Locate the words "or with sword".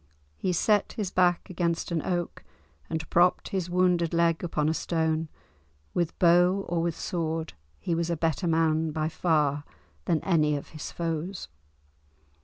6.67-7.53